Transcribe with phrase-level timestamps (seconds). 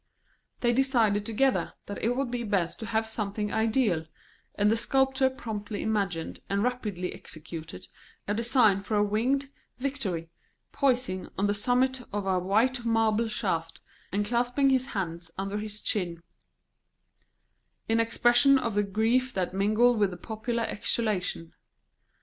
[0.61, 4.07] They decided together that it would be best to have something ideal,
[4.55, 7.85] and the sculptor promptly imagined and rapidly executed
[8.27, 10.31] a design for a winged Victory,
[10.71, 13.79] poising on the summit of a white marble shaft,
[14.11, 16.23] and clasping its hands under its chin,
[17.87, 21.53] in expression of the grief that mingled with the popular exultation.